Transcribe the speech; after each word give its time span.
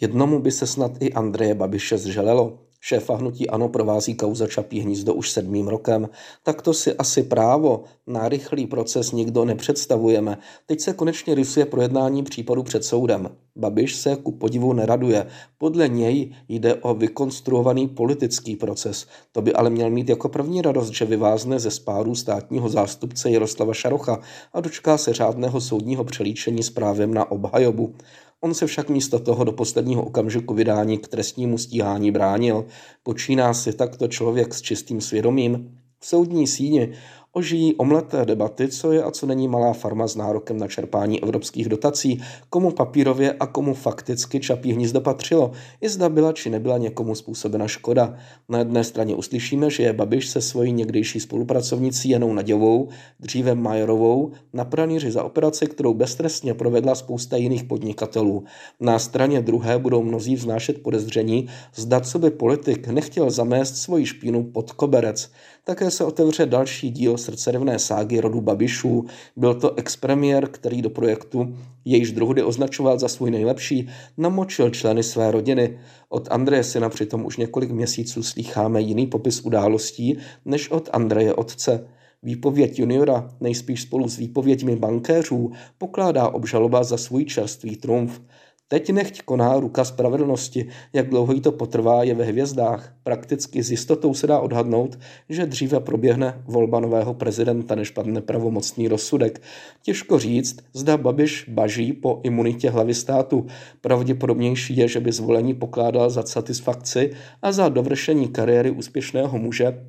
Jednomu 0.00 0.38
by 0.38 0.50
se 0.50 0.66
snad 0.66 0.92
i 1.00 1.12
Andreje 1.12 1.54
Babiše 1.54 1.98
zželelo. 1.98 2.58
Šéfa 2.80 3.16
hnutí 3.16 3.50
ANO 3.50 3.68
provází 3.68 4.14
kauza 4.14 4.46
Čapí 4.46 4.80
hnízdo 4.80 5.14
už 5.14 5.30
sedmým 5.30 5.68
rokem. 5.68 6.08
Tak 6.42 6.62
to 6.62 6.74
si 6.74 6.94
asi 6.94 7.22
právo 7.22 7.84
na 8.06 8.28
rychlý 8.28 8.66
proces 8.66 9.12
nikdo 9.12 9.44
nepředstavujeme. 9.44 10.38
Teď 10.66 10.80
se 10.80 10.92
konečně 10.92 11.34
rysuje 11.34 11.66
projednání 11.66 12.22
případu 12.22 12.62
před 12.62 12.84
soudem. 12.84 13.28
Babiš 13.56 13.96
se 13.96 14.16
ku 14.16 14.32
podivu 14.32 14.72
neraduje. 14.72 15.26
Podle 15.58 15.88
něj 15.88 16.34
jde 16.48 16.74
o 16.74 16.94
vykonstruovaný 16.94 17.88
politický 17.88 18.56
proces. 18.56 19.06
To 19.32 19.42
by 19.42 19.52
ale 19.52 19.70
měl 19.70 19.90
mít 19.90 20.08
jako 20.08 20.28
první 20.28 20.62
radost, 20.62 20.90
že 20.90 21.04
vyvázne 21.04 21.60
ze 21.60 21.70
spáru 21.70 22.14
státního 22.14 22.68
zástupce 22.68 23.30
Jaroslava 23.30 23.74
Šarocha 23.74 24.20
a 24.52 24.60
dočká 24.60 24.98
se 24.98 25.12
řádného 25.12 25.60
soudního 25.60 26.04
přelíčení 26.04 26.62
s 26.62 26.70
právem 26.70 27.14
na 27.14 27.30
obhajobu. 27.30 27.94
On 28.40 28.54
se 28.54 28.66
však 28.66 28.88
místo 28.88 29.18
toho 29.18 29.44
do 29.44 29.52
posledního 29.52 30.02
okamžiku 30.02 30.54
vydání 30.54 30.98
k 30.98 31.08
trestnímu 31.08 31.58
stíhání 31.58 32.10
bránil. 32.10 32.66
Počíná 33.02 33.54
si 33.54 33.72
takto 33.72 34.08
člověk 34.08 34.54
s 34.54 34.62
čistým 34.62 35.00
svědomím? 35.00 35.78
V 35.98 36.06
soudní 36.06 36.46
síni 36.46 36.92
ožijí 37.32 37.74
omleté 37.74 38.24
debaty, 38.24 38.68
co 38.68 38.92
je 38.92 39.02
a 39.02 39.10
co 39.10 39.26
není 39.26 39.48
malá 39.48 39.72
farma 39.72 40.08
s 40.08 40.16
nárokem 40.16 40.58
na 40.58 40.68
čerpání 40.68 41.22
evropských 41.22 41.68
dotací, 41.68 42.22
komu 42.50 42.70
papírově 42.70 43.32
a 43.32 43.46
komu 43.46 43.74
fakticky 43.74 44.40
čapí 44.40 44.72
hnízdo 44.72 45.00
patřilo, 45.00 45.52
i 45.80 45.88
zda 45.88 46.08
byla 46.08 46.32
či 46.32 46.50
nebyla 46.50 46.78
někomu 46.78 47.14
způsobena 47.14 47.68
škoda. 47.68 48.16
Na 48.48 48.58
jedné 48.58 48.84
straně 48.84 49.14
uslyšíme, 49.14 49.70
že 49.70 49.82
je 49.82 49.92
Babiš 49.92 50.28
se 50.28 50.40
svojí 50.40 50.72
někdejší 50.72 51.20
spolupracovnicí 51.20 52.08
Janou 52.10 52.32
Naděvou, 52.32 52.88
dříve 53.20 53.54
Majerovou, 53.54 54.32
na 54.52 54.64
pranýři 54.64 55.10
za 55.10 55.24
operaci, 55.24 55.66
kterou 55.66 55.94
beztrestně 55.94 56.54
provedla 56.54 56.94
spousta 56.94 57.36
jiných 57.36 57.64
podnikatelů. 57.64 58.44
Na 58.80 58.98
straně 58.98 59.42
druhé 59.42 59.78
budou 59.78 60.02
mnozí 60.02 60.36
vznášet 60.36 60.82
podezření, 60.82 61.48
zda 61.74 62.00
co 62.00 62.18
by 62.18 62.30
politik 62.30 62.88
nechtěl 62.88 63.30
zamést 63.30 63.76
svoji 63.76 64.06
špínu 64.06 64.44
pod 64.44 64.72
koberec. 64.72 65.30
Také 65.64 65.90
se 65.90 66.04
otevře 66.04 66.46
další 66.46 66.90
díl 66.90 67.17
srdcerivné 67.18 67.78
ságy 67.78 68.20
rodu 68.20 68.40
Babišů. 68.40 69.04
Byl 69.36 69.54
to 69.54 69.74
expremiér, 69.78 70.48
který 70.48 70.82
do 70.82 70.90
projektu, 70.90 71.56
jejíž 71.84 72.12
druhudy 72.12 72.42
označoval 72.42 72.98
za 72.98 73.08
svůj 73.08 73.30
nejlepší, 73.30 73.88
namočil 74.16 74.70
členy 74.70 75.02
své 75.02 75.30
rodiny. 75.30 75.78
Od 76.08 76.28
Andreje 76.30 76.64
syna 76.64 76.88
přitom 76.88 77.26
už 77.26 77.36
několik 77.36 77.70
měsíců 77.70 78.22
slýcháme 78.22 78.80
jiný 78.80 79.06
popis 79.06 79.40
událostí 79.40 80.18
než 80.44 80.70
od 80.70 80.88
Andreje 80.92 81.34
otce. 81.34 81.88
Výpověď 82.22 82.78
juniora, 82.78 83.30
nejspíš 83.40 83.82
spolu 83.82 84.08
s 84.08 84.16
výpověďmi 84.16 84.76
bankéřů, 84.76 85.52
pokládá 85.78 86.28
obžaloba 86.28 86.84
za 86.84 86.96
svůj 86.96 87.24
čerstvý 87.24 87.76
trumf. 87.76 88.20
Teď 88.68 88.90
nechť 88.90 89.22
koná 89.22 89.60
ruka 89.60 89.84
spravedlnosti, 89.84 90.68
jak 90.92 91.08
dlouho 91.08 91.32
jí 91.32 91.40
to 91.40 91.52
potrvá, 91.52 92.02
je 92.02 92.14
ve 92.14 92.24
hvězdách. 92.24 92.94
Prakticky 93.02 93.62
s 93.62 93.70
jistotou 93.70 94.14
se 94.14 94.26
dá 94.26 94.40
odhadnout, 94.40 94.98
že 95.28 95.46
dříve 95.46 95.80
proběhne 95.80 96.42
volba 96.44 96.80
nového 96.80 97.14
prezidenta, 97.14 97.74
než 97.74 97.90
padne 97.90 98.20
pravomocný 98.20 98.88
rozsudek. 98.88 99.42
Těžko 99.82 100.18
říct, 100.18 100.56
zda 100.72 100.96
Babiš 100.96 101.44
baží 101.48 101.92
po 101.92 102.20
imunitě 102.22 102.70
hlavy 102.70 102.94
státu. 102.94 103.46
Pravděpodobnější 103.80 104.76
je, 104.76 104.88
že 104.88 105.00
by 105.00 105.12
zvolení 105.12 105.54
pokládal 105.54 106.10
za 106.10 106.22
satisfakci 106.22 107.10
a 107.42 107.52
za 107.52 107.68
dovršení 107.68 108.28
kariéry 108.28 108.70
úspěšného 108.70 109.38
muže 109.38 109.84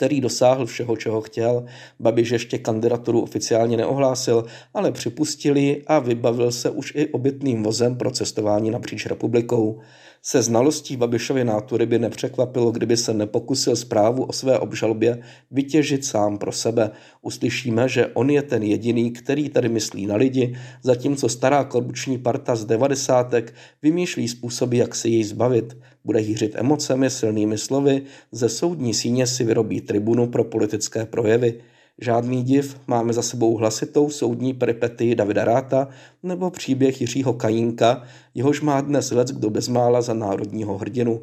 který 0.00 0.20
dosáhl 0.20 0.66
všeho, 0.66 0.96
čeho 0.96 1.20
chtěl. 1.20 1.64
Babiš 2.00 2.30
ještě 2.30 2.58
kandidaturu 2.58 3.20
oficiálně 3.20 3.76
neohlásil, 3.76 4.44
ale 4.74 4.92
připustili 4.92 5.82
a 5.86 5.98
vybavil 5.98 6.52
se 6.52 6.70
už 6.70 6.92
i 6.96 7.08
obytným 7.08 7.62
vozem 7.62 7.96
pro 7.96 8.10
cestování 8.10 8.70
napříč 8.70 9.06
republikou. 9.06 9.80
Se 10.22 10.42
znalostí 10.42 10.96
Babišovy 10.96 11.44
nátury 11.44 11.86
by 11.86 11.98
nepřekvapilo, 11.98 12.70
kdyby 12.70 12.96
se 12.96 13.14
nepokusil 13.14 13.76
zprávu 13.76 14.24
o 14.24 14.32
své 14.32 14.58
obžalbě 14.58 15.22
vytěžit 15.50 16.04
sám 16.04 16.38
pro 16.38 16.52
sebe. 16.52 16.90
Uslyšíme, 17.22 17.88
že 17.88 18.06
on 18.06 18.30
je 18.30 18.42
ten 18.42 18.62
jediný, 18.62 19.10
který 19.10 19.48
tady 19.48 19.68
myslí 19.68 20.06
na 20.06 20.16
lidi, 20.16 20.56
zatímco 20.82 21.28
stará 21.28 21.64
korupční 21.64 22.18
parta 22.18 22.56
z 22.56 22.64
devadesátek 22.64 23.54
vymýšlí 23.82 24.28
způsoby, 24.28 24.78
jak 24.78 24.94
se 24.94 25.08
jej 25.08 25.24
zbavit. 25.24 25.76
Bude 26.04 26.18
hýřit 26.18 26.52
emocemi, 26.54 27.10
silnými 27.10 27.58
slovy, 27.58 28.02
ze 28.32 28.48
soudní 28.48 28.94
síně 28.94 29.26
si 29.26 29.44
vyrobí 29.44 29.80
tribunu 29.80 30.26
pro 30.26 30.44
politické 30.44 31.06
projevy. 31.06 31.60
Žádný 32.02 32.42
div, 32.42 32.80
máme 32.86 33.12
za 33.12 33.22
sebou 33.22 33.56
hlasitou 33.56 34.10
soudní 34.10 34.54
peripetii 34.54 35.14
Davida 35.14 35.44
Ráta 35.44 35.88
nebo 36.22 36.50
příběh 36.50 37.00
Jiřího 37.00 37.32
Kajínka, 37.32 38.02
jehož 38.34 38.60
má 38.60 38.80
dnes 38.80 39.10
lec 39.10 39.30
kdo 39.30 39.50
bezmála 39.50 40.02
za 40.02 40.14
národního 40.14 40.78
hrdinu. 40.78 41.20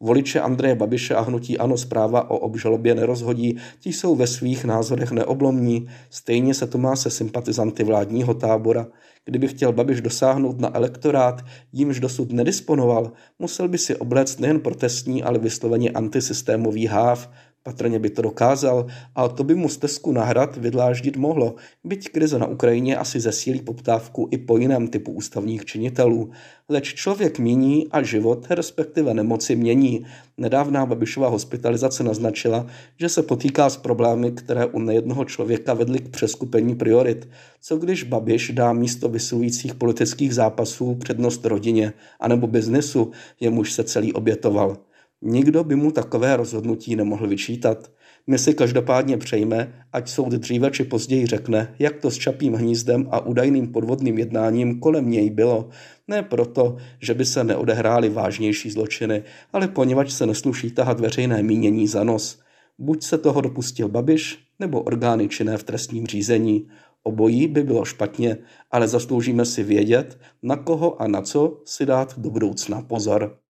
Voliče 0.00 0.40
Andreje 0.40 0.74
Babiše 0.74 1.14
a 1.14 1.20
hnutí 1.20 1.58
Ano 1.58 1.76
zpráva 1.76 2.30
o 2.30 2.38
obžalobě 2.38 2.94
nerozhodí, 2.94 3.56
ti 3.80 3.92
jsou 3.92 4.16
ve 4.16 4.26
svých 4.26 4.64
názorech 4.64 5.10
neoblomní, 5.10 5.88
stejně 6.10 6.54
se 6.54 6.66
to 6.66 6.78
má 6.78 6.96
se 6.96 7.10
sympatizanty 7.10 7.84
vládního 7.84 8.34
tábora. 8.34 8.86
Kdyby 9.24 9.48
chtěl 9.48 9.72
Babiš 9.72 10.00
dosáhnout 10.00 10.60
na 10.60 10.76
elektorát, 10.76 11.44
jímž 11.72 12.00
dosud 12.00 12.32
nedisponoval, 12.32 13.12
musel 13.38 13.68
by 13.68 13.78
si 13.78 13.96
obléct 13.96 14.40
nejen 14.40 14.60
protestní, 14.60 15.22
ale 15.22 15.38
vysloveně 15.38 15.90
antisystémový 15.90 16.86
háv, 16.86 17.30
Patrně 17.68 17.98
by 17.98 18.10
to 18.10 18.22
dokázal, 18.22 18.86
ale 19.14 19.28
to 19.28 19.44
by 19.44 19.54
mu 19.54 19.68
stezku 19.68 20.12
na 20.12 20.24
hrad 20.24 20.56
vydláždit 20.56 21.16
mohlo, 21.16 21.54
byť 21.84 22.08
krize 22.08 22.38
na 22.38 22.46
Ukrajině 22.46 22.96
asi 22.96 23.20
zesílí 23.20 23.60
poptávku 23.60 24.28
i 24.30 24.38
po 24.38 24.56
jiném 24.56 24.88
typu 24.88 25.12
ústavních 25.12 25.64
činitelů. 25.64 26.30
Leč 26.68 26.94
člověk 26.94 27.38
mění 27.38 27.88
a 27.90 28.02
život, 28.02 28.46
respektive 28.50 29.14
nemoci 29.14 29.56
mění. 29.56 30.06
Nedávná 30.38 30.86
Babišová 30.86 31.28
hospitalizace 31.28 32.04
naznačila, 32.04 32.66
že 32.96 33.08
se 33.08 33.22
potýká 33.22 33.70
s 33.70 33.76
problémy, 33.76 34.32
které 34.32 34.66
u 34.66 34.78
nejednoho 34.78 35.24
člověka 35.24 35.74
vedly 35.74 35.98
k 35.98 36.08
přeskupení 36.08 36.74
priorit. 36.74 37.28
Co 37.60 37.76
když 37.76 38.02
Babiš 38.02 38.50
dá 38.54 38.72
místo 38.72 39.08
vysilujících 39.08 39.74
politických 39.74 40.34
zápasů 40.34 40.94
přednost 40.94 41.44
rodině 41.44 41.92
anebo 42.20 42.46
biznesu, 42.46 43.10
jemuž 43.40 43.72
se 43.72 43.84
celý 43.84 44.12
obětoval? 44.12 44.87
Nikdo 45.22 45.64
by 45.64 45.76
mu 45.76 45.90
takové 45.90 46.36
rozhodnutí 46.36 46.96
nemohl 46.96 47.28
vyčítat. 47.28 47.90
My 48.26 48.38
si 48.38 48.54
každopádně 48.54 49.16
přejme, 49.16 49.86
ať 49.92 50.08
soud 50.08 50.32
dříve 50.32 50.70
či 50.70 50.84
později 50.84 51.26
řekne, 51.26 51.74
jak 51.78 51.96
to 51.96 52.10
s 52.10 52.16
Čapím 52.16 52.54
hnízdem 52.54 53.08
a 53.10 53.26
údajným 53.26 53.72
podvodným 53.72 54.18
jednáním 54.18 54.80
kolem 54.80 55.10
něj 55.10 55.30
bylo. 55.30 55.68
Ne 56.08 56.22
proto, 56.22 56.76
že 57.00 57.14
by 57.14 57.24
se 57.24 57.44
neodehrály 57.44 58.08
vážnější 58.08 58.70
zločiny, 58.70 59.22
ale 59.52 59.68
poněvadž 59.68 60.12
se 60.12 60.26
nesluší 60.26 60.70
tahat 60.70 61.00
veřejné 61.00 61.42
mínění 61.42 61.88
za 61.88 62.04
nos. 62.04 62.40
Buď 62.78 63.02
se 63.02 63.18
toho 63.18 63.40
dopustil 63.40 63.88
Babiš, 63.88 64.38
nebo 64.58 64.82
orgány 64.82 65.28
činné 65.28 65.56
v 65.56 65.64
trestním 65.64 66.06
řízení. 66.06 66.68
Obojí 67.02 67.48
by 67.48 67.62
bylo 67.62 67.84
špatně, 67.84 68.36
ale 68.70 68.88
zasloužíme 68.88 69.44
si 69.44 69.62
vědět, 69.62 70.18
na 70.42 70.56
koho 70.56 71.02
a 71.02 71.08
na 71.08 71.22
co 71.22 71.62
si 71.64 71.86
dát 71.86 72.18
do 72.18 72.30
budoucna 72.30 72.82
pozor. 72.82 73.38